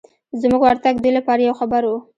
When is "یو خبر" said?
1.47-1.81